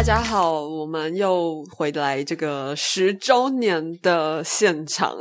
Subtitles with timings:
[0.00, 5.14] 嗨，大家好，我们又回来这个十周年的现场。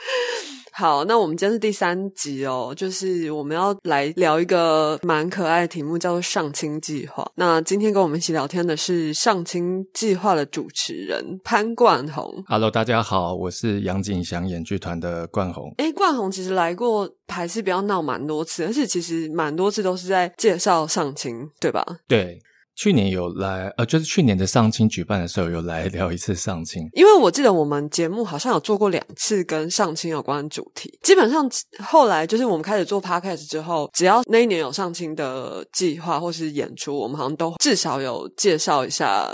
[0.72, 7.30] 好，那我们今天是第三集哦，就是我们要来聊一个蛮可爱的题目，叫做“上清计划”。
[7.36, 12.42] 那今天跟我们一起聊天的是上清计划的主持人潘冠宏。
[12.48, 15.70] Hello，大家好，我是杨景祥演剧团的冠宏。
[15.76, 21.84] 诶，冠宏其实来过排戏，不要闹蛮多次，而且其实蛮多次都是在介绍上清，对吧？
[22.08, 22.38] 对，
[22.76, 26.86] 去年有来，呃，就是去年的上清举办的时候有来聊一次上清。
[26.92, 31.50] 因为我记得我们节目好像有做过两次跟上清有关的主题，基本上
[31.82, 39.26] 后来就是我们开始做 podcast 之后，只要那一年有上清的计划或是演出，我们好像都至少有介绍一下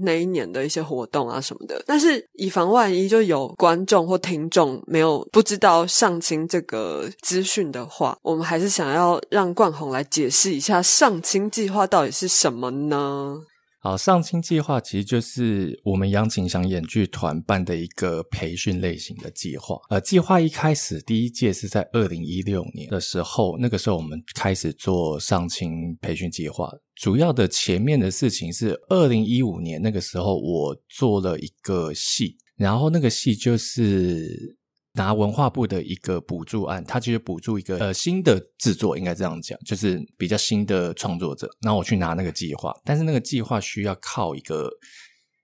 [0.00, 1.82] 那一年的一些活动啊什么的。
[1.86, 13.42] 但是以防万一，就有观众或听众没有不知道上清这个资讯的话，我们还是想要让冠宏来解释一下上清计划到底是什么呢？
[13.86, 19.76] 好，上清计划其实就是我们杨景祥演剧团办的一个培训类型的计划。
[19.90, 26.68] 呃，计划一开始第一届是在二零一六年的时候，那个时候我们开始做上清培训计划。
[26.96, 34.55] 主要的前面的事情是二零一五年那个时候，我做了一个戏，然后那个戏就是
[34.96, 41.48] 拿文化部的一个补助案，它其实补助一个呃新的制作，应该这样讲，就是比较新的创作者。
[41.60, 44.70] 然后我去拿那个计划，但是那个计划需要靠一个。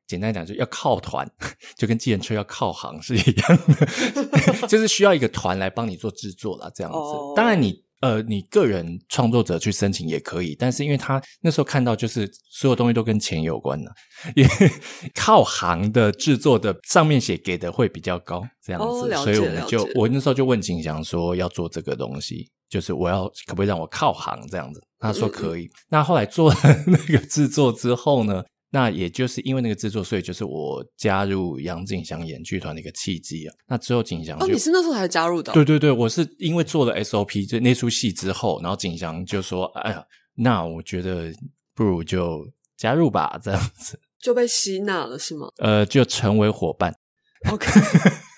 [0.05, 1.27] 简单讲，就要靠团，
[1.79, 3.59] 就跟计程车要靠行是一样
[4.61, 6.99] 的， 就是需要一个团来帮你做制作啦，这样子。
[7.35, 13.91] 当然你，呃，你个人创作者去申请也可以，但是因为他那时候看到，就是所有东西都跟钱有关的，
[14.35, 14.51] 因为
[15.15, 24.83] 靠行的制作的上面写给的会比较高，这样子，哦所以我们就我那时候就问景祥说要做这个东西，就是我要可不可以让我靠行这样子？
[24.99, 25.71] 他说可以。
[25.89, 26.57] 那后来做了
[26.87, 28.43] 那个制作之后呢？
[28.75, 33.55] 那也就是因为那个制作，所以就是我加入杨景祥演剧团的一个契机啊。
[33.69, 40.03] 那之后景祥、哦，你是那时候才加入的哦、对对对，我是因为做了 SOP 就那出戏之后，然后景祥就说：“哎呀，
[40.37, 41.31] 那我觉得
[41.75, 42.47] 不如就
[42.79, 46.95] 加入吧，这样子，就被吸纳了是吗呃，就成为伙伴。
[47.51, 47.69] ？OK，”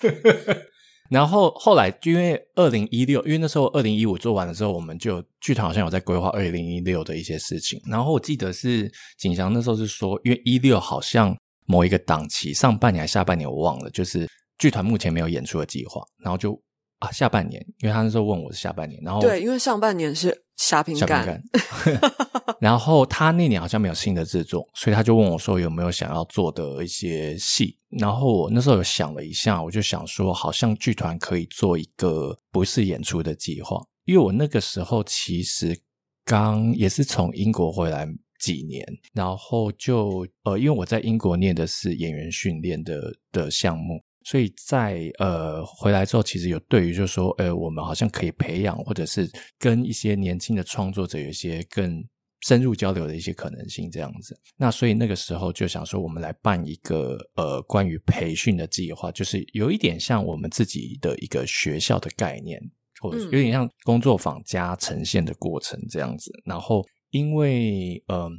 [1.09, 7.79] 然后后来因为二零一六，因为那时候二零一五做完了之后，我们就剧团好像有在规划二零一六的一些事情。
[7.85, 11.35] 然后我记得是景祥那时候是说，因为一六好像
[11.67, 14.27] 某一个档期上半年还下半年我忘了，就是
[14.57, 16.59] 剧团目前没有演出的计划，然后就
[16.99, 22.11] 啊下半年，因为他那时候问我是下半年，然后对，因为上半年是虾平小干，饼干。
[22.59, 27.77] 然后他那年好像没有新的制作，所以他就问我说有没有想要做的一些戏。
[27.89, 35.79] 然后我那时候有想了一下，我就想说，好像剧团可以做一个不是演出的计划，因为我那个时候其实
[36.25, 38.05] 刚也是从英国回来
[38.39, 52.03] 几年，然后就呃，因为我在英国念的是演员训练的的项目，所以在呃回来之后，其实有对于就说，呃，我们好像可以培养，或者是跟一些年轻的创作者有一些更
[52.45, 54.39] 深入交流的一些可能性，这样子。
[54.55, 62.61] 那所以那个时候就想说，我们来办一个呃关于培训的计划，就是有一点像我们自己的一个学校的概念，
[63.01, 66.31] 或者有点像工作坊加呈现的过程这样子。
[66.45, 68.29] 然后因为呃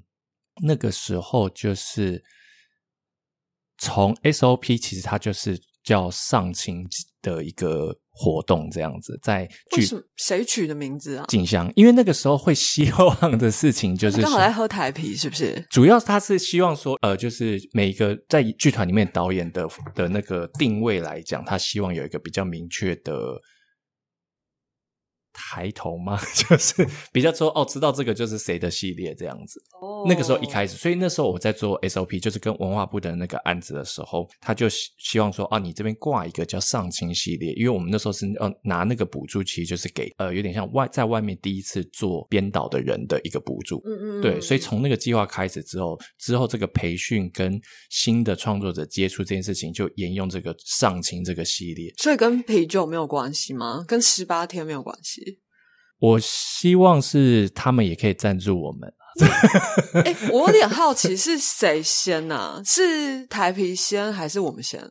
[0.62, 2.22] 那个时候就是
[3.78, 6.86] 从 SOP，其实它就是叫上清
[7.20, 11.24] 的一个活动这样子，在剧谁取的名字啊？
[11.28, 15.62] 静香，因为那个时候会希望的事情就 是刚好说在喝台啤是不是？
[15.68, 23.12] 主要他是希望说，呃，就是每一个在剧团里面导演的的那个定位来讲，他希望有一个比较明确的
[25.36, 26.18] 抬头吗？
[26.34, 29.62] 就是比较说，哦，知道这个就是谁的系列这样子。
[29.82, 43.82] 哦那个时候一开始，所以那时候我在做 SOP，就是跟文化部的那个案子的时候，他就希希望说，啊，你这边挂一个叫上清系列，因为我们那时候是要拿那个补助，其实就是给呃有点像外在外面第一次做编导的人的一个补助。
[43.84, 47.60] 嗯嗯，对，所以从那个计划开始之后，之后这个培训跟
[47.90, 51.92] 新的创作者接触这件事情，就沿用这个上清这个系列。
[51.98, 53.84] 所以跟啤酒没有关系吗？
[53.88, 55.25] 跟十八天没有关系？
[55.98, 58.92] 我希望是他们也可以赞助我们。
[60.04, 64.90] 哎、我有点好奇是谁先啊、是台皮先还是我们先？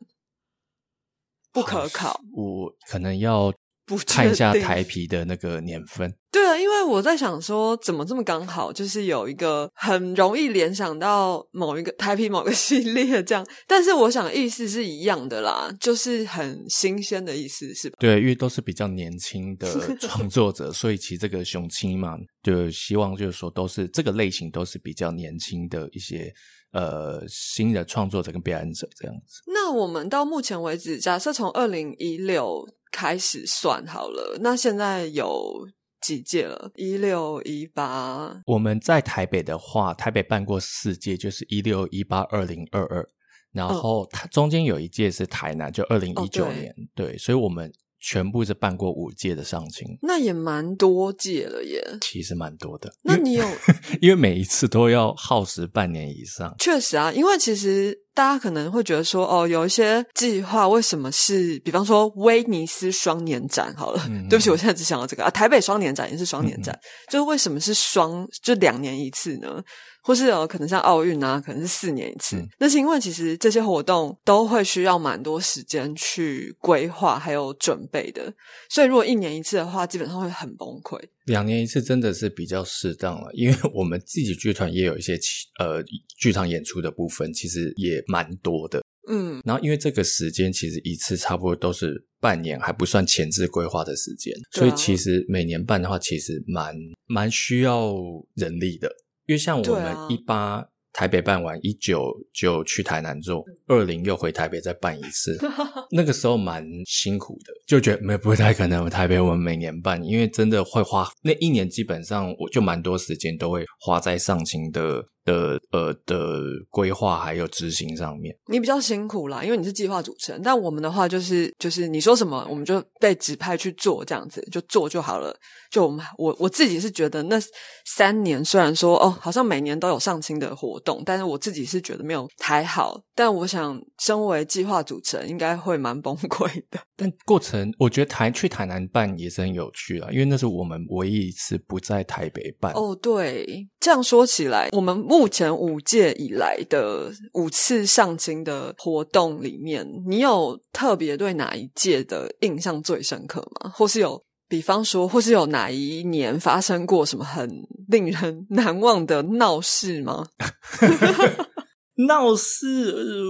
[1.52, 2.20] 不可考。
[2.34, 3.54] 我可能要
[3.86, 6.14] 不看一下台皮的那个年份。
[6.32, 17.96] 对啊，因为我在想说，怎么这么刚好，就是有一个很容易联想到某一个台皮某个系列这样，但是我想意思是一样的啦，就是很新鲜的意思，是吧？
[18.00, 26.30] 对，因为都是比较年轻的 创作者，所以其实这个雄青嘛，就希望就是说都是这个类型都是比较年轻的一些
[26.74, 29.42] 呃新的创作者跟表演者这样子。
[29.48, 35.68] 那我们到目前为止，假设从二零一六开始算好了，那现在有
[36.00, 36.72] 几届了？
[36.76, 43.06] 一六一八，我们在台北的话，台北办过四届，就是一六、一八、二零、二二，
[43.52, 46.62] 然后它中间有一届是台南，就二零一九哦对。
[46.62, 47.70] 年，对，所以我们
[48.00, 51.98] 全部是办过五届的上清，那也蛮多届了耶。
[52.00, 52.94] 其实蛮多的。
[53.04, 53.46] 那你有
[54.00, 65.24] 因为每一次都要耗时半年以上，确实啊，因为其实大家可能会觉得说，哦，有一些计划为什么是，比方说威尼斯双年展好了，嗯 对不起，我现在只想到这个。
[65.26, 66.80] 啊，台北双年展也是双年展，
[67.10, 69.62] 就是为什么是双，就两年一次呢？
[70.06, 72.36] 或是呃，可能像奥运啊，可能是四年一次。
[72.38, 78.32] 嗯那是因为其实这些活动都会需要蛮多时间去规划还有准备的，
[78.70, 81.00] 所以如果一年一次的话，基本上会很崩溃。
[81.26, 85.84] 两年一次真的是比较适当了，因为我们自己剧团也有一些其呃
[86.20, 88.84] 剧场演出的部分，其实也蛮多的。
[89.08, 96.76] 嗯，然后因为这个时间其实一次差不多都是半年，还不算前置规划的时间，啊所以其实每年办的话，其实蛮
[97.08, 97.94] 蛮需要
[98.36, 98.90] 人力的。
[99.26, 105.38] 因为像我们一八台北办完，一九就去台南做，二零又回台北再办一次，
[105.92, 108.90] 那个时候蛮辛苦的，就觉得没不太可能。
[108.90, 116.40] 台北我们每年办，因为真的会花那一年，基本上我就蛮多时间都会花在上清的的呃的
[116.70, 118.34] 规划还有执行上面。
[118.48, 125.36] 你比较辛苦啦，因为你是计划主持人，但我们的话就是就是你说什么，我们就被指派去做，这样子就做就好了。
[125.70, 127.38] 就我们我我自己是觉得那
[127.86, 133.02] 三年虽然说哦，好像每年都有上清的活动，但是我自己是觉得没有太好。
[133.18, 136.80] 但我想，身为计划主持人，应该会蛮崩溃的。
[136.98, 142.74] 但过程我觉得台去台南办也是很有趣啊，因为那是我们唯一一次不在台北办。
[142.74, 153.72] 哦，对，这样说起来，我们目前五届以来的五次上京的活动里面，你有特别对哪一届的印象最深刻吗？
[153.74, 157.50] 或是有，比方说，或是有哪一年发生过什么很
[157.88, 160.28] 令人 难忘的闹事吗？
[161.96, 163.26] 闹事、呃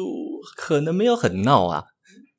[0.56, 1.84] 可能没有很闹啊，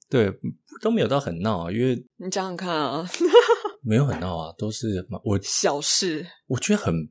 [0.08, 0.32] 对，
[0.80, 3.08] 都没有到很闹啊，因为你想想看啊，
[3.82, 7.10] 没有很闹啊，都是我小事，我觉得很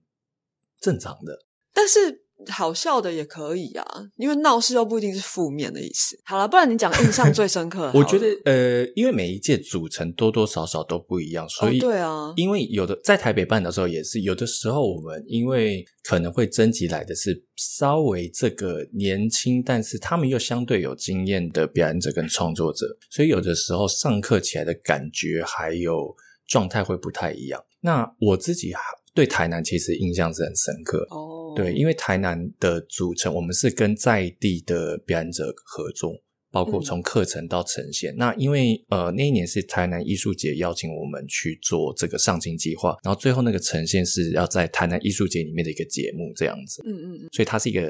[0.80, 1.46] 正常的。
[1.74, 2.25] 但是。
[2.52, 3.86] 好笑的也可以啊，
[4.18, 6.18] 因为闹事又不一定是负面的意思。
[6.26, 7.92] 好了，不然你讲印象最深刻。
[7.96, 26.14] 我觉得呃，因为每一届组成多多少少都不一样，所以、哦对啊因为有的在台北办的时候也是，有的时候我们因为可能会征集来的是稍微这个年轻，但是他们又相对有经验的表演者跟创作者，所以有的时候上课起来的感觉还有
[26.48, 27.64] 状态会不太一样。
[27.82, 28.82] 那我自己还
[29.14, 36.14] 对台南其实印象是很深刻，哦，对，因为台南的组成，我们是跟在地的表演者合作，
[36.52, 38.16] 包括嗯从课程到呈现。
[38.18, 47.90] 那因为呃那一年是台南艺术节邀请我们去做这个上清计划，然后最后那个呈现是要在台南艺术节里面的一个节目这样子，嗯嗯嗯，所以它是一个。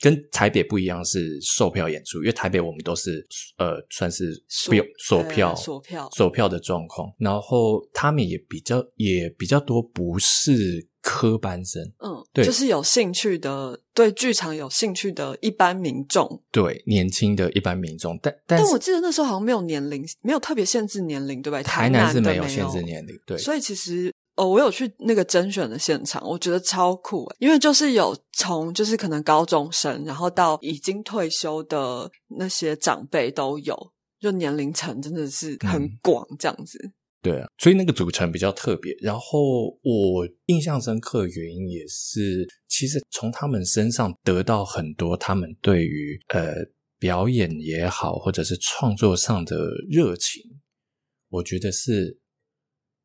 [0.00, 3.24] 跟台北不一样，是售票演出，因为台北我们都是
[3.56, 4.34] 呃算是
[4.66, 16.40] 不用锁票、锁票锁票的状况，然后他们也比较也比较多不是科班生，嗯，对就是有兴趣的，对剧场有兴趣的一般民众。
[16.52, 21.62] 对年轻的一般民众，但但但我记得那时候好像没有年龄，没有特别限制年龄，对不对？
[21.64, 33.76] 台南是没有限制年龄，对，所以其实哦，我有去那个甄选的现场，我觉得超酷欸，因为就是有从就是可能高中生，然后到已经退休的那些长辈都有，
[34.20, 36.92] 就年龄层真的是很嗯广，这样子。
[37.22, 38.92] 对啊，所以那个组成比较特别。
[39.00, 46.52] 然后我印象深刻的原因也是，其实从他们身上得到很多他们对于呃
[46.98, 49.56] 表演也好，或者是创作上的
[49.88, 50.42] 热情，
[51.28, 52.18] 我觉得是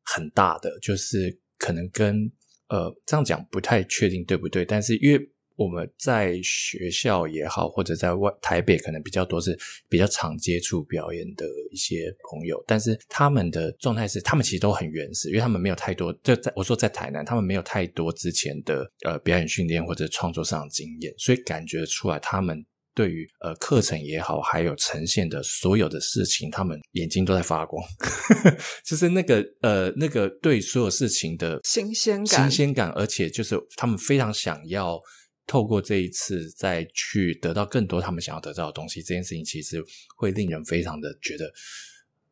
[0.04, 0.76] 很大的。
[0.80, 2.28] 就是可能跟
[2.68, 5.20] 呃这样讲不太确定对不对，但是因为
[5.58, 27.84] 我们在学校也好，或者在外台北可能比较多是比较常接触表演的一些朋友，但是他们的状态是，他们其实都很原始，因为他们没有太多，就在我说在台南，他们没有太多之前的呃表演训练或者创作上的经验，所以感觉出来他们对于呃课程也好，还有呈现的所有的事情，他们眼睛都在发光，
[28.86, 32.48] 就是那个呃那个对所有事情的新鲜感。
[32.48, 35.00] 新鲜感，而且就是他们非常想要
[35.48, 39.02] 透过这一次再去得到更多他们想要得到的东西。
[39.02, 39.82] 这件事情其实
[40.14, 41.50] 会令人非常的觉得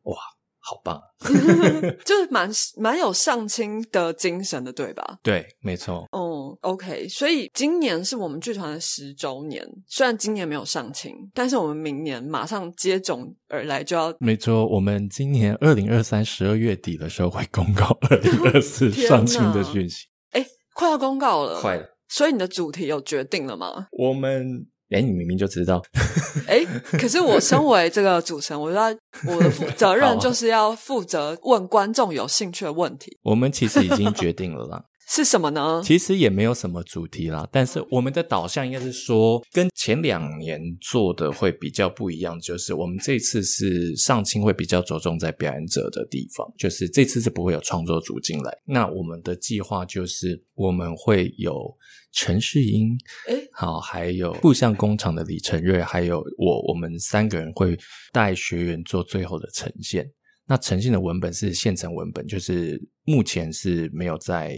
[0.03, 0.15] 哇，
[0.59, 1.01] 好棒！
[2.05, 5.19] 就是蛮蛮有上青的精神的，对吧？
[5.23, 6.07] 对，没错。
[6.11, 9.65] 哦、o k 所以今年是我们剧团的十周年。
[9.87, 20.07] 虽然今年没有上青，但是我们明年马上接踵而来，就要没错，我们今年二零二三十二月底的时候会公告二零二四 上清的讯息。
[20.31, 23.87] 哎，快要公告了，快了，所以你的主题有决定了吗？
[23.91, 25.81] 我们哎，你明明就知道，
[26.47, 26.63] 哎，
[26.97, 28.83] 可是我身为这个主持人，我要
[29.27, 34.85] 我的负 责任就是要负责问观众有兴趣的问题我们其实已经决定了啦。
[35.09, 35.81] 是什么呢？
[35.83, 48.51] 其实也没有什么主题啦，但是我们的导向应该是说，跟前两年做的会比较不一样，就是我们这次是上清会比较着重在表演者的地方，就是这次是不会有创作组进来。
[48.65, 51.73] 那我们的计划就是我们会有
[52.11, 52.97] 陈世英，
[53.29, 57.77] 哎，好，还有步向工厂的李承瑞，还有我，我们三个人会
[58.11, 60.11] 带学员做最后的呈现。
[60.49, 64.57] 那呈现的文本是现成文本，就是目前是没有在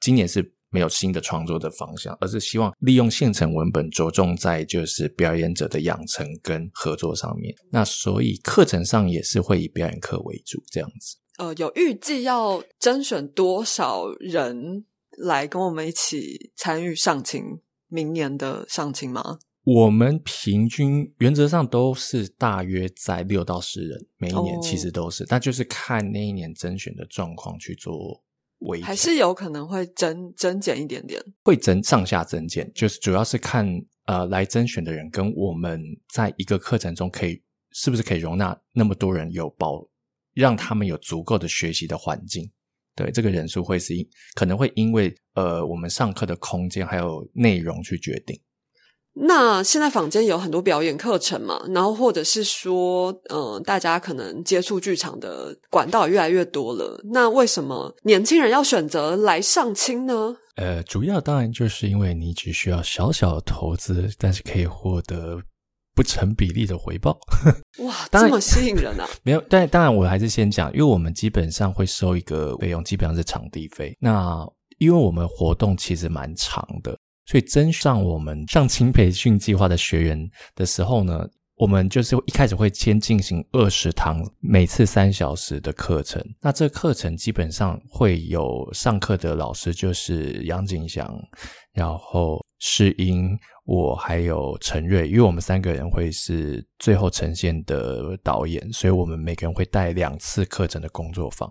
[0.00, 7.54] 今年是没有新的创作的方向，而是希望利用现成文本着重在就是表演者的养成跟合作上面。
[7.70, 11.16] 那所以课程上也是会以表演课为主，这样子。
[11.38, 14.84] 呃，有预计要甄选多少人
[15.18, 19.38] 来跟我们一起参与上青明年的上青吗？
[19.64, 28.22] 我们平均原则上都是大约在六到十人，每一年哦其实都是，但就是看那一年甄选的状况去做
[28.60, 31.22] 微还是有可能会增增减一点点？
[31.42, 33.66] 会增上下增减，就是主要是看
[34.06, 39.86] 呃来甄选的人跟我们在一个课程中可以是不是可以容纳那么多人有保，
[40.34, 42.50] 让他们有足够的学习的环境。
[42.94, 48.38] 对，这个人数会是因可能会因为呃我们上课的空间还有内容去决定。
[49.12, 57.00] 那现在坊间有很多表演课程嘛，然后或者是说，呃，大家可能接触剧场的管道也越来越多了。
[57.12, 60.36] 那为什么年轻人要选择来上青呢？
[60.56, 65.38] 呃，主要当然就是因为你只需要小小的投资，但是可以获得
[65.94, 67.18] 不成比例的回报。
[67.84, 69.08] 哇，这么吸引人啊！
[69.24, 73.96] 没有，但当然我还是先讲，因为我们基本上会收一个费用，基本上是场地费。
[74.00, 74.46] 那
[74.78, 76.96] 因为我们活动其实蛮长的，
[77.30, 86.20] 所以真上我们上青培训计划的学员的时候呢，我们就是一开始会先进行二十堂，每次三小时的课程。
[86.40, 91.08] 那这课程基本上会有上课的老师就是杨景祥，
[91.72, 101.48] 然后世英，我还有陈瑞，因为我们三个人会是最后呈现的导演，所以我们每个人会带两次课程的工作坊。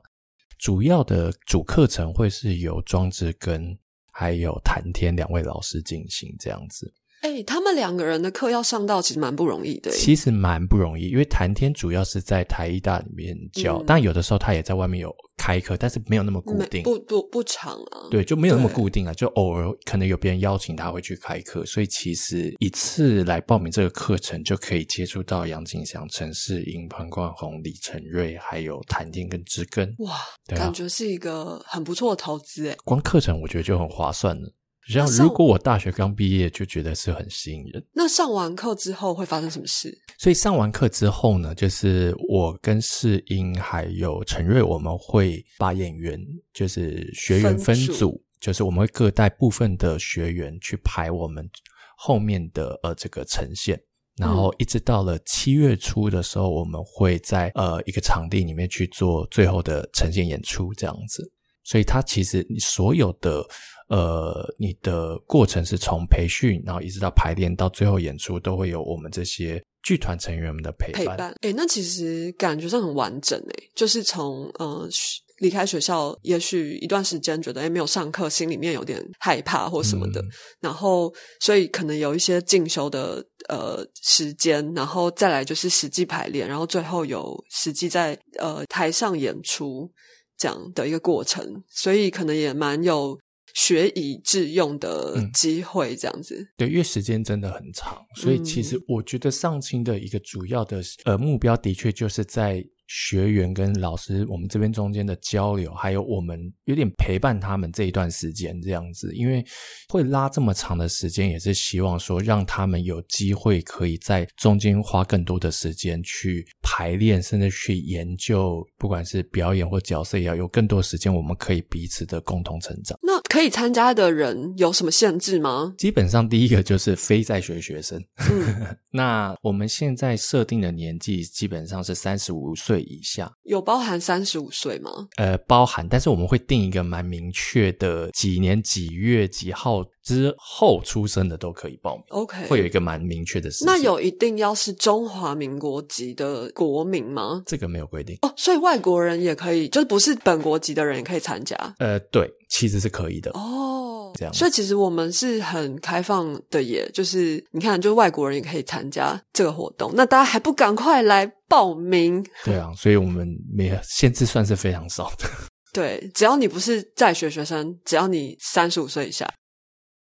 [0.57, 3.79] 主要的主课程会是由庄之根
[4.19, 6.93] 还有谈天两位老师进行这样子。
[7.21, 9.91] 哎，他们两个人的课要上到，其实蛮不容易的。
[9.91, 16.83] 其实蛮不容易，因为谭天主要是在台艺大里面教，嗯但有的时候他也在外面有开课，但是没有那么固定。
[16.83, 18.07] 不不不长啊。
[18.09, 29.93] 对，就没有那么固定啊，就偶尔可能有别人邀请他会去开课，所以其实一次来报名这个课程就可以接触到杨景祥、陈世英、潘冠宏、李承瑞，还有谭天跟知根。
[29.99, 30.15] 哇，
[30.47, 32.77] 对啊感觉是一个很不错的投资哎。
[32.85, 34.49] 光课程我觉得就很划算了。
[34.87, 37.85] 像如果我大学刚毕业，就觉得是很吸引人。
[37.93, 39.95] 那上完课之后会发生什么事？
[40.17, 46.19] 所以上完课之后呢，就是我跟世英还有陈瑞，我们会把演员
[46.53, 51.47] 就是学员分组，就是我们会各带部分的学员去排我们
[51.95, 53.79] 后面的呃这个呈现。
[54.17, 61.31] 然后一直到了七月初的时候，我们会在呃一个场地里面去做最后的呈现演出，这样子。
[61.63, 63.41] 所以它其实你所有的
[63.89, 71.05] 呃你的过程是从培训，然后一直到排练，到最后演出，都会有我们这些剧团成员们的陪伴。
[71.05, 80.27] 陪伴，哎，那其实感觉上很完整哎，就是从呃学离开学校，也许一段时间觉得哎没有上课，心里面有点害怕或什么的，嗯。
[80.59, 89.89] 然后所以可能有一些进修的呃时间，然后再来就是实际排练，然后最后有实际在呃台上演出
[90.37, 93.17] 这样的一个过程，所以可能也蛮有
[93.53, 96.47] 学以致用的嗯机会，这样子。
[96.57, 109.45] 对，因为时间真的很长，所以其实嗯我觉得上清的一个主要的呃目标，的确就是在学员跟老师我们这边中间的交流，还有我们有点陪伴他们这一段时间这样子，因为
[109.89, 122.97] 会拉这么长的时间，也是希望说让他们有机会可以在中间花更多的时间去排练，甚至去研究，不管是表演或角色，也要有更多时间，我们可以彼此的共同成长。
[123.03, 125.75] 那可以参加的人有什么限制吗？
[125.77, 134.91] 基本上第一个就是非在学学生，嗯， 那我们现在设定的年纪基本上是三十五岁以下，有包含三十五岁吗？
[135.17, 143.49] 呃，包含，但是我们会定一个蛮明确的几年几月几号之后出生的都可以报名，OK，会有一个蛮明确的。
[143.65, 147.43] 那有一定要是中华民国籍的国民吗？
[147.45, 148.17] 这个没有规定？
[148.21, 153.31] 哦，所以外国人也可以，就是不是本国籍的人也可以参加呃，对，其实是可以的。
[153.31, 153.78] 哦。
[154.15, 162.25] 这样所以其实我们是很开放的耶，就是你看，就外国人也可以参加这个活动，那大家还不赶快来报名？
[162.43, 165.29] 对啊，所以我们没有限制，算是非常少的。
[165.71, 169.31] 对，只要你不是在学学生，只要你三十五岁以下，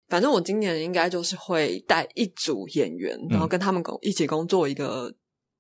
[0.09, 5.15] 反正我今年应该就是会带一组演员，然后跟他们工一起工作一个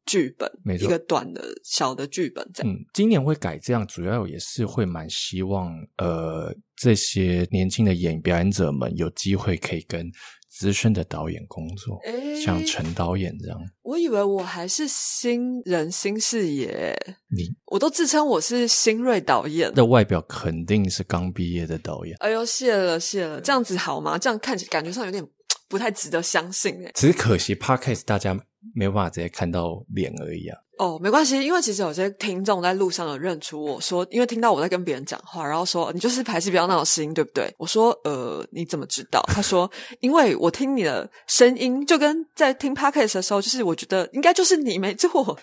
[0.06, 2.73] 剧本，没错一个短的小的剧本这样。
[2.73, 10.11] 嗯，今年会改这样，主要也是会蛮希望，呃，这些年轻的演表演者们有机会可以跟
[10.49, 13.59] 资深的导演工作，诶像陈导演这样。
[13.82, 16.94] 我以为我还是新人新视野，
[17.30, 19.73] 你我都自称我是新锐导演。
[19.73, 24.18] 的外表肯定是刚毕业的导演，哎呦，谢了谢了，这样子好吗？
[24.18, 25.26] 这样看起感觉上有点
[25.73, 26.91] 不太值得相信哎。
[26.95, 28.38] 只是可惜 podcast 大家
[28.75, 30.59] 没有办法直接看到脸而已啊。
[30.83, 37.55] 哦，没关系，因为其实有些听众在路上有认出我说，因为听到我在跟别人讲话，然后说你就是排戏比较闹心，对不对？
[37.57, 39.23] 我说呃，你怎么知道？
[39.29, 39.71] 他说
[40.01, 45.39] 因为我听你的声音，就跟在听 podcast 的时候，就是我觉得应该就是你没错。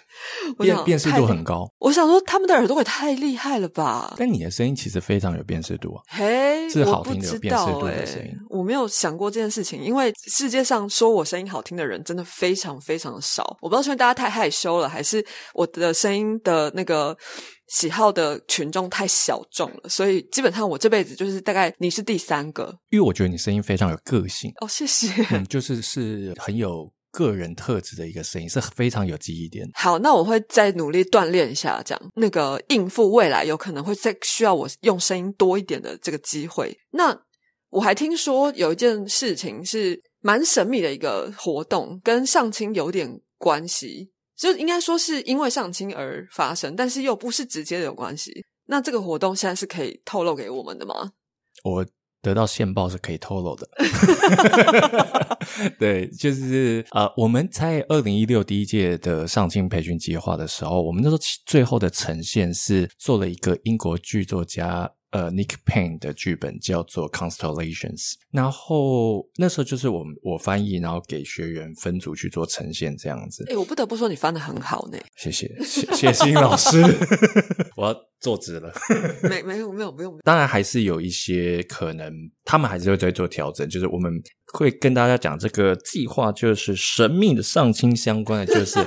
[0.57, 4.13] 我想辨辨识太度很高，我想说他们的耳朵也太厉害了吧？
[4.17, 6.03] 但你的声音其实非常有辨识度啊。
[6.09, 13.57] 嘿，是好听的有辨识度的声音我没有想过这件事情，因为世界上说我声音好听的人真的非常非常的少。
[13.61, 17.17] 我不知道是因为大家太害羞了，还是我的声音的那个
[17.67, 25.11] 喜好的群众太小众了，所以基本上我这辈子就是大概你是第三个因为我觉得你声音非常有个性，哦，谢谢。
[25.31, 29.67] 嗯，就是是很有个人特质的一个声音，是非常有记忆点。
[29.73, 36.77] 好，那我会再努力锻炼一下，这样那个应付未来有可能会再需要我用声音多一点的这个机会。
[36.91, 37.19] 那
[37.69, 48.31] 我还听说有一件事情是蛮神秘的一个活动，跟上清有点关系，就应该说是因为上清而发生，但是又不是直接的有关系。
[48.67, 51.11] 那这个活动现在是可以透露给我们的吗？
[51.63, 51.85] 我
[52.21, 53.67] 得到线报是可以透露的。
[55.77, 64.89] 对，就是呃，我们在二零一六第一届的上清培训计划的时候，我们那时候最后的呈现是做了一个英国剧作家。
[65.11, 73.43] 呃，Nick Payne 的剧本叫做《Constellations》，然后那时候就是我我翻译，然后给学员分组去做呈现，这样子。
[73.49, 74.99] 哎，我不得不说你翻的很好呢。
[75.15, 76.79] 谢谢，谢谢欣老师，
[77.75, 78.71] 我要坐直了。
[79.27, 83.67] 没没有没有不用，当然还是有一些可能，他们还是会在做调整。
[83.67, 84.13] 就是我们
[84.53, 88.79] 会跟大家讲这个计划，就是神秘的上清相关的，就是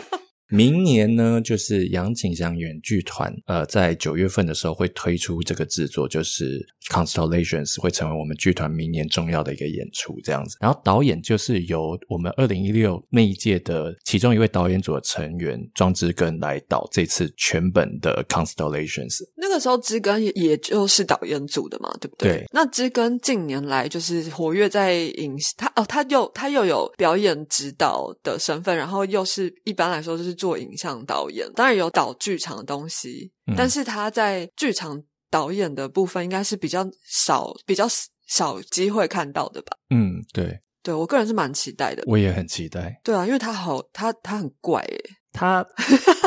[0.52, 6.60] 明年呢，就是杨景祥远剧团，呃，在九月份的时候会推出这个制作，就是
[6.92, 10.58] 《Constellations》会成为我们剧团明年重要的一个演出，这样子。
[10.60, 19.16] 然后导演就是由我们二零一六那一届的其中一位导演组的成员庄之根来导这次全本的《Constellations》。
[19.36, 22.30] 那个时候之根也也就是导演组的嘛，对不对？
[22.32, 35.00] 对那之根近年来就是活跃在影视，他哦，他又他又有表演指导的身份，然后又是一般来说就是做影像导演，当然有导剧场的东西，嗯但是他在剧场
[35.30, 37.86] 导演的部分应该是比较少、比较
[38.26, 39.76] 少机会看到的吧？
[39.90, 42.02] 嗯，对，对我个人是蛮期待的。
[42.06, 43.00] 我也很期待。
[43.04, 45.00] 对啊，因为他好，他他很怪诶，
[45.32, 45.64] 他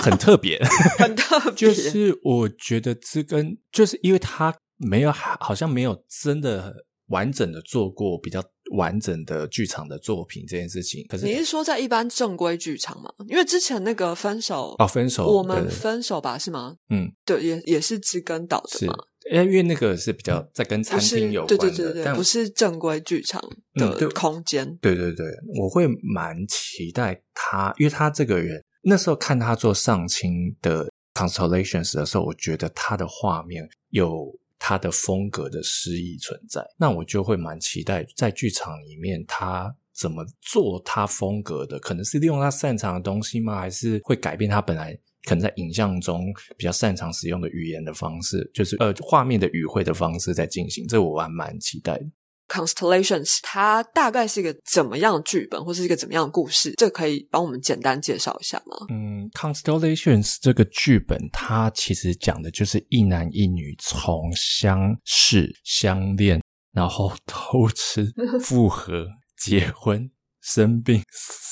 [0.02, 0.58] 很特别，
[0.98, 6.74] 很特 别，就是我觉得这跟就是因为他没有好像没有真的
[7.08, 11.06] 完整的做过比较完整的剧场的作品这件事情。
[11.08, 13.12] 可是你是说在一般正规剧场吗？
[13.28, 16.76] 因为之前那个分手哦，分手，我们分手吧，是吗？
[16.90, 18.96] 嗯，对，也也是知根导的是嘛，
[19.32, 23.42] 因为那个是比较在跟餐厅有对关的，对对对，但不是正规剧场
[23.74, 24.78] 的空间。
[24.82, 25.26] 对对对，
[25.60, 39.76] 我会蛮期待他，因为他这个人那时候看他做上清的 Constellations 的时候，我觉得他的画面有他的风格的诗意存在，那我就会蛮期待在剧场里面他。
[39.98, 41.80] 怎么做他风格的？
[41.80, 43.58] 可能是利用他擅长的东西吗？
[43.58, 46.26] 还是会改变他本来可能在影像中
[46.58, 52.06] 比较擅长使用的语言的方式，就是呃画面的语汇的方式在进行，这我还蛮期待的。
[52.48, 56.74] Constellations 它大概是一个怎么样的剧本，或是一个怎么样的故事？
[56.78, 58.78] 这可以帮我们简单介绍一下吗？
[58.90, 70.10] 嗯，Constellations 这个剧本，它其实讲的就是一男一女从相识、相恋，然后偷吃、复合、结婚、
[70.42, 71.04] 生病、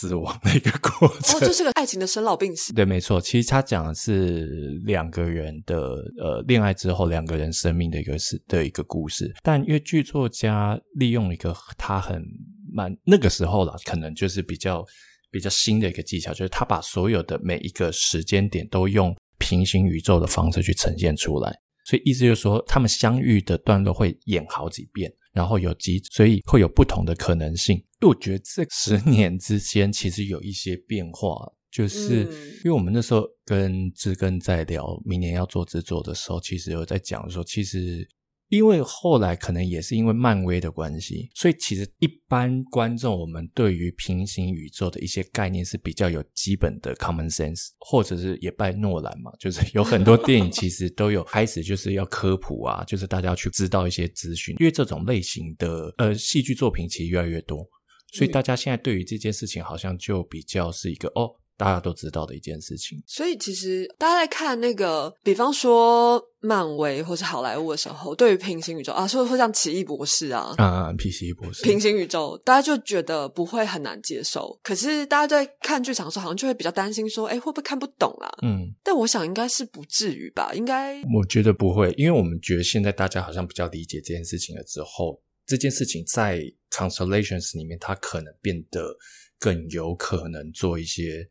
[0.07, 1.37] 死亡的一个过程。
[1.37, 2.73] 哦，这是个爱情的生老病死。
[2.73, 4.45] 对，没错，其实他讲的是
[4.85, 5.77] 两个人的
[6.17, 12.23] 呃恋爱之后两个人生命的一个事的一个故事，但因为剧作家利用一个他很
[12.71, 14.85] 蛮那个时候啦，可能就是比较
[15.31, 21.53] 比较新的一个技巧，就是他把所有的每一个时间点都用平行宇宙的方式去呈现出来，
[21.85, 25.11] 所以意思就是说，他们相遇的段落会演好几遍。
[25.33, 27.75] 然后有几，所以会有不同的可能性。
[27.75, 31.35] 因为我觉得这十年之间其实有一些变化，
[31.71, 32.31] 就是、嗯
[32.63, 38.07] 因为我们那时候跟志根在聊明年要做制作的时候，其实有在讲说，其实
[38.53, 57.67] 因为后来可能也是因为漫威的关系，所以其实一般观众我们对于平行宇宙的一些概念是比较有基本的 common sense，或者是也拜诺兰嘛，就是有很多电影其实都有开始就是要科普啊，就是大家要去知道一些资讯，因为这种类型的呃戏剧作品其实越来越多，
[58.13, 61.31] 所以大家现在对于这件事情好像就比较是一个哦。
[61.55, 74.59] 大家都知道的一件事情，所以其实大家在看那个，比方说漫威或是好莱坞的时候，对于平行宇宙啊，说会像奇异博士啊，啊，PC 博士，平行宇宙，大家就觉得不会很难接受。
[74.63, 78.29] 可是大家在看剧场的时候，好像就会比较担心说，哎，会不会看不懂啊？
[78.41, 88.95] 嗯，但我想应该是不至于吧，应该我觉得不会，因为我们觉得现在大家好像比较理解这件事情了之后，这件事情在 Constellations 里面，它可能变得
[89.39, 91.29] 更有可能做一些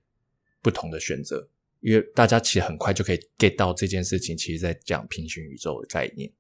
[0.62, 1.46] 不同的选择，
[1.81, 6.33] 因为大家其实很快就可以 get 到这件事情，其实在讲平行宇宙的概念。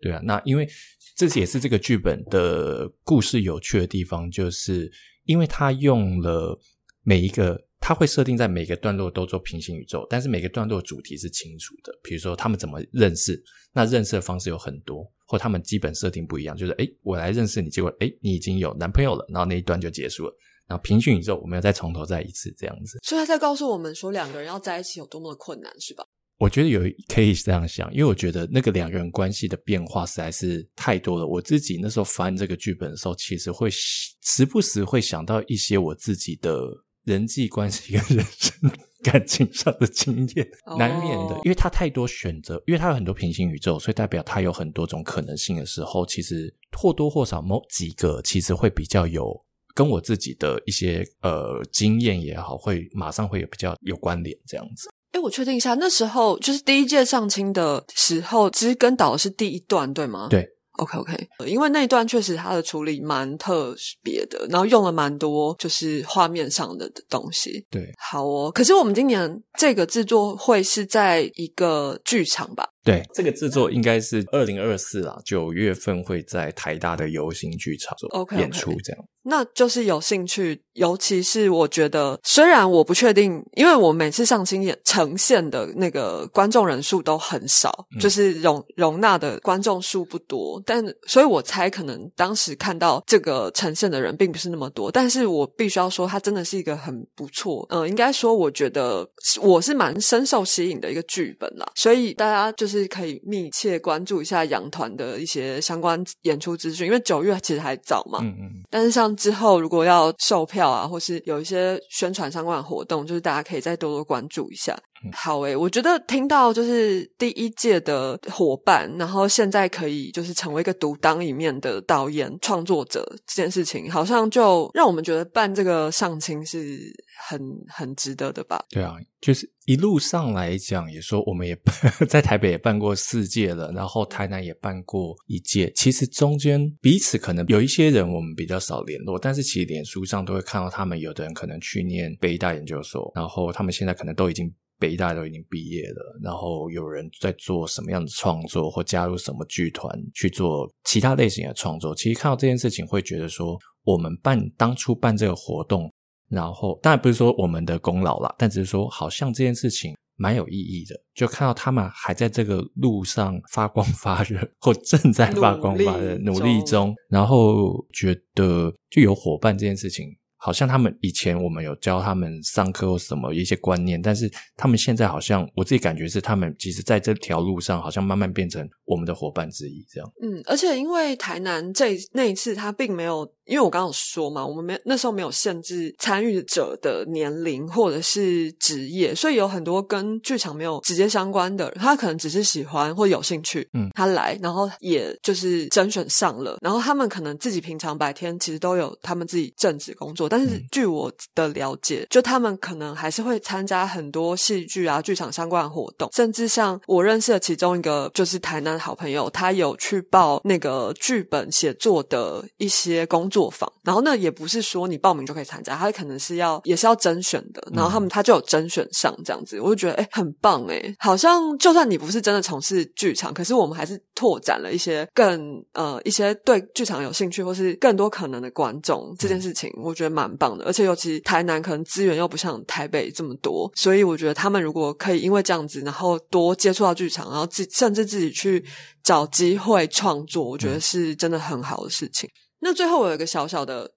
[0.00, 0.68] 对啊，那因为
[1.16, 4.88] 这也是这个剧本的故事有趣的地方，就是
[5.24, 6.56] 因为它用了
[7.02, 11.92] 每一个，它会设定在每个段落都做平行宇宙，但是每个段落的主题是清楚的。
[12.02, 20.36] 比如说他们怎么认识，那认识的方式有很多，或他们基本设定不一样，就是诶，我来认识你，结果诶，你已经有男朋友了，然后那一段就结束了。
[20.68, 22.98] 然后平行宇宙，我们要再从头再一次这样子。
[23.02, 26.04] 所以他在告诉我们说，两个人要在一起有多么的困难，是吧？
[26.38, 31.26] 我觉得有可以这样想，因为我觉得那个两个人关系的变化实在是太多了。
[31.26, 36.60] 我自己那时候翻这个剧本的时候，其实会时不时会想到一些我自己的
[37.04, 38.70] 人际关系跟人生
[39.02, 49.44] 感情上的经验，哦难免的，因为他太多选择，因为他有很多平行宇宙，所以代表他有很多种可能性的时候，其实或多或少某几个其实会比较有。
[49.78, 54.88] 跟我自己的一些呃经验也好，会马上会有比较有关联这样子。
[55.12, 60.26] 哎，我确定一下，那时候就是第一届上清的时候，其实跟导的是第一段，对吗？
[60.28, 60.48] 对。
[60.78, 67.66] OK OK，因为那一段确实它的处理蛮特别的，然后用了蛮多就是画面上的东西。
[67.68, 68.48] 对，好哦。
[68.52, 72.64] 可是我们今年这个制作会是在一个剧场吧？
[72.88, 78.40] 对，这个制作应该是二零二四啦，九月份会在台大的游行剧场做 OK，OK。
[78.40, 79.04] 演出，这样。
[79.30, 88.00] 那就是有兴趣，尤其是我觉得，虽然我不确定，因为我每次上清演呈现的那个观众人数都很少，嗯。
[88.00, 99.06] 就是容容纳的观众数不多，但所以我猜可能当时看到这个呈现的人并不是那么多，但是我必须要说，它真的是一个很不错，呃，应该说我觉得
[99.42, 114.78] 我是蛮深受吸引的一个剧本啦，所以大家就是可以密切关注一下羊团的一些相关演出资讯，因为九月其实还早嘛，嗯嗯，但是像之后如果要售票啊，或是有一些宣传相关的活动，就是大家可以再多多关注一下。
[115.04, 126.92] 嗯好诶、我觉得听到就是第一届的伙伴，然后现在可以就是成为一个独当一面的导演创作者这件事情，好像就让我们觉得办这个上清是
[127.28, 128.64] 很很值得的吧。
[128.70, 131.56] 对啊，就是一路上来讲，也说我们也
[132.08, 135.70] 在台北也办过四届了，然后台南也办过一届。
[135.76, 144.52] 其实中间彼此可能有一些人我们比较少联络，但是其实脸书上都会看到他们，有的人可能去念北大研究所，然后他们现在可能都已经。
[144.78, 151.94] 北大都已经毕业了，然后有人在做什么样的创作，或加入什么剧团去做其他类型的创作。
[151.94, 155.92] 其实看到这件事情，会觉得说，我们办当初办这个活动，
[156.28, 170.06] 然后当然不是说我们的功劳啦，但只是说好像这件事情蛮有意义的，就看到他们还在这个路上发光发热，或正在发光发热，努力中，然后觉得就有伙伴这件事情
[170.38, 180.10] 好像他们以前我们有教他们上课或什么一些观念，但是他们现在好像我自己感觉是他们其实在这条路上好像慢慢变成我们的伙伴之一，这样。
[180.22, 230.64] 嗯，而且因为台南这那一次他并没有，因为我刚刚有说嘛，我们没那时候没有限制参与者的年龄或者是职业，所以有很多跟剧场没有直接相关的，他可能只是喜欢或有兴趣，嗯他来，然后也就是甄选上了，然后他们可能自己平常白天其实都有他们自己正职工作，但是据我的了解，就他们可能还是会参加很多戏剧啊、剧场相关的活动，甚至像我认识的其中一个就是台南的好朋友，他有去报那个剧本写作的一些工作坊，然后那也不是说你报名就可以参加，他可能是要也是要甄选的，然后他们他就有甄选上这样子，我就觉得哎、很棒哎、好像就算你不是真的从事剧场，可是我们还是拓展了一些更呃一些对剧场有兴趣或是更多可能的观众这件事情，我觉得蛮棒的。
[230.64, 238.64] 而且尤其台南可能资源又不像台北这么多，所以我觉得他们如果可以因为这样子，然后多接触到剧场，然后自甚至自己去
[239.04, 242.28] 找机会创作，我觉得是真的很好的事情。
[242.60, 243.92] 那最后我有一个小小的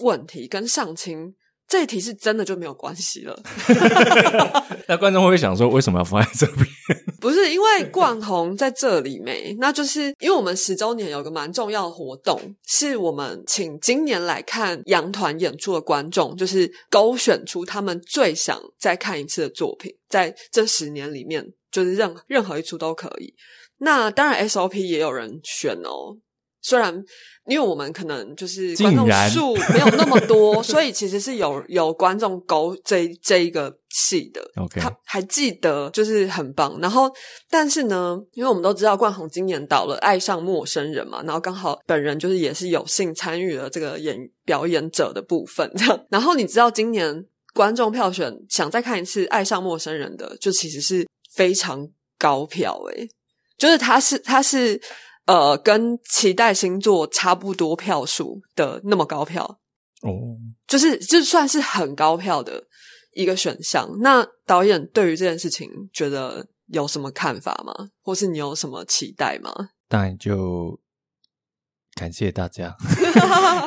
[0.00, 1.34] 问题，跟上清
[1.68, 3.36] 这一题是真的就没有关系了。
[4.86, 6.66] 那观众会不会想说，为什么要放在这边？
[7.20, 23.34] 不是因为冠宏在这里没，那就是因为我们十周年有个蛮重要的活动，是我们请今年来看杨团演出的观众，就是勾选出他们最想再看一次的作品，在这十年里面，就是任任何一出都可以。
[23.78, 26.16] 那当然 SOP 也有人选哦，
[26.66, 26.92] 虽然
[27.46, 34.40] 因为我们可能就是观众数没有那么多， 所以其实是有有观众勾这这一个戏的。
[34.56, 36.76] OK 他还记得，就是很棒。
[36.82, 37.08] 然后，
[37.48, 46.04] 但是呢，因为我们都知道冠宏今年导了《爱上陌生人》嘛，然后刚好本人就是也是有幸参与了这个演表演者的部分，这样。
[46.10, 47.24] 然后你知道今年
[47.54, 53.08] 观众票选想再看一次《爱上陌生人》的，就其实是非常高票诶、
[53.56, 54.80] 就是他是他是
[55.26, 59.60] 呃跟期待星座差不多票数的那么高票，
[60.02, 60.36] 哦，
[60.66, 62.64] 就是就算是很高票的
[63.12, 63.88] 一个选项。
[64.00, 67.90] 那导演对于这件事情觉得有什么看法吗？
[68.02, 69.52] 或是你有什么期待吗？
[69.88, 70.80] 当然就
[71.94, 72.76] 感谢大家。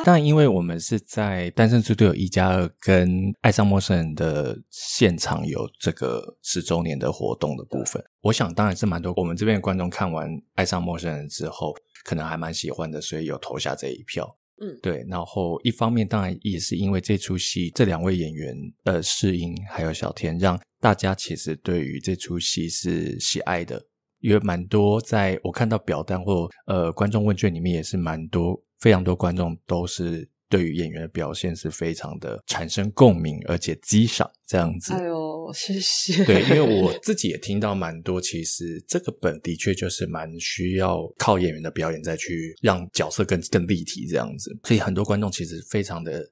[0.04, 3.08] 当然，因为我们是在《单身之队友一加二》跟
[3.40, 14.36] 《爱上陌生人》的现场有这个十周年的活动的部分，我想当然是蛮多我们这边的观众看完《爱上陌生人》之后，可能还蛮喜欢的，所以有投下这一票。
[14.62, 23.82] 嗯对，然后一方面当然也是因为这出戏这两位演员呃世英还有小天，让大家其实对于这出戏是喜爱的，
[24.20, 34.92] 因为蛮多在我看到表单或呃观众问卷里面也是蛮多非常多观众都是对于演员的表现是非常的产生共鸣，而且激赏这样子。
[35.52, 36.24] 谢谢。
[36.24, 46.24] 对，因为我 自己也听到蛮多，其实这个本的确就是蛮需要靠演员的表演再去让角色更更立体这样子，所以很多观众其实非常的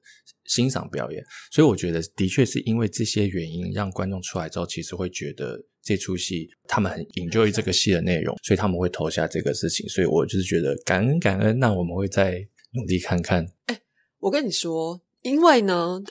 [0.45, 12.39] 欣赏表演，所以我觉得的确是因为这些原因，让观众出来之后，其实会觉得这出戏他们很 enjoy 这个戏的内容，所以他们会投下这个事情，所以我就是觉得感恩感恩，那我们会再
[12.73, 13.47] 努力看看。
[13.65, 13.79] 哎
[14.19, 16.01] 我跟你说，因为呢，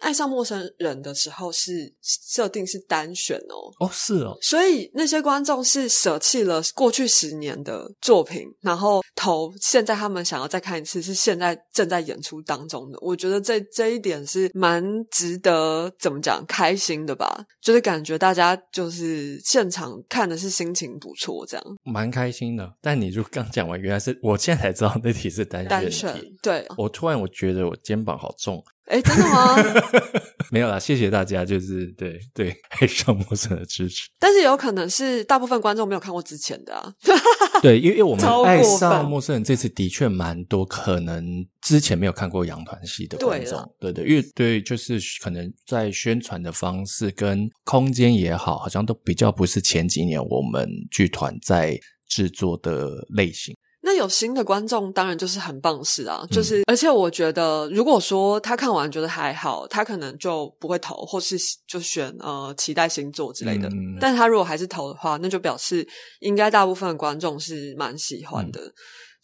[0.00, 12.98] 爱上陌生人的时候是设定是单选哦，哦，是哦，所以那些观众是舍弃了过去十年的作品，然后投现在他们想要再看一次，是现在正在演出当中的。
[13.00, 22.74] 我觉得这这一点是蛮值得怎么讲开心的吧，就是感觉大家就是现场看的是心情不错，这样蛮开心的。
[22.82, 26.36] 但你就刚讲完，原来是我现在才知道那题是单单选选题。
[26.42, 29.56] 对，我突然我觉得我肩膀好重，哎，真的吗？
[30.50, 34.08] 没有啦，谢谢大家，就是对对爱上陌生人的支持。
[34.18, 36.94] 但是有可能是大部分观众没有看过之前的啊，
[37.60, 51.76] 对，因为我们爱上陌生人这次的确蛮多，可能之前没有看过杨团戏的观众对，对对，因为对，就是可能在宣传的方式跟空间也好，好像都比较不是前几年我们剧团在
[52.08, 53.52] 制作的类型。
[53.86, 56.26] 那有新的观众，当然就是很棒事嗯啊！
[56.28, 61.36] 就是，而且我觉得，如果说他看完觉得还好，他可能就不会投，或是
[61.68, 63.68] 就选呃期待星座之类的。
[63.68, 65.86] 嗯但他如果还是投的话，那就表示
[66.18, 68.60] 应该大部分观众是蛮喜欢的。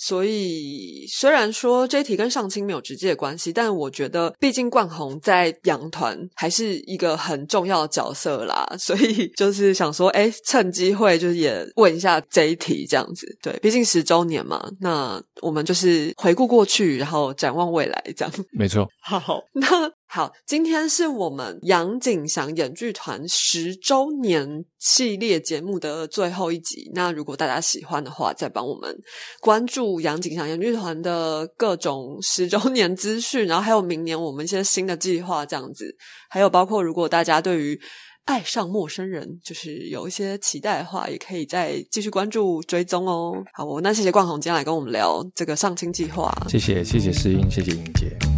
[0.04, 13.26] 所以，虽然说这一题跟上清没有直接的关系，但我觉得，毕竟冠宏在洋团还是一个很重要的角色啦，所以 就是想说，哎，趁机会就是也问一下这一题，这样子。
[13.40, 18.34] 对，毕竟十周年嘛，那我们就是回顾过去，然后展望未来，这样。
[18.50, 26.90] 没错，好，那好，今天是我们杨景祥演剧团十周年系列节目的最后一集。
[26.94, 28.94] 那如果大家喜欢的话，再帮我们
[29.40, 35.96] 关注杨景祥演剧团的各种十周年资讯，然后还有明年我们一些新的计划，这样子。
[36.28, 37.80] 还有包括如果大家对于
[38.26, 43.32] 爱上陌生人就是有一些期待的话，也可以再继续关注追踪哦。
[43.54, 48.31] 好，我那谢谢冠宏今天来跟我们聊这个上清计划，谢谢谢谢诗音，谢谢英姐。